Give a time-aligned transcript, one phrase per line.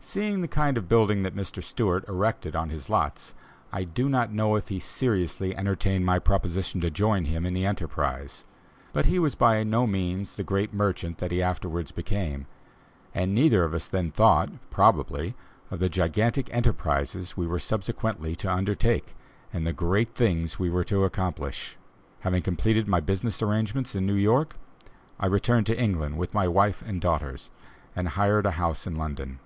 [0.00, 1.62] Seeing the kind of building that Mr.
[1.62, 3.34] Stewart erected on his lots,
[3.72, 7.64] I do not know if he seriously entertained my proposition to join him in the
[7.66, 8.44] enterprise;
[8.92, 12.46] but he was by no means the great merchant then he afterwards became,
[13.14, 15.34] and neither of us then thought, probably,
[15.70, 19.16] of the gigantic enterprises we were subsequently to undertake,
[19.52, 21.76] and the great things we were to accomplish.
[22.20, 24.56] Having completed my business arrangements in New York,
[25.18, 27.50] I returned to England with my wife and daughters,
[27.94, 29.40] and hired a house in London.